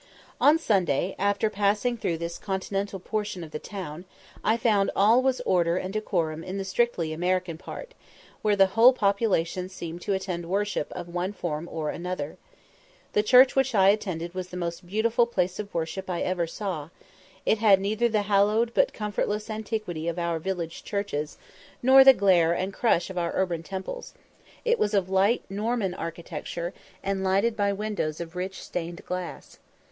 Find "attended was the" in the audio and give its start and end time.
13.89-14.57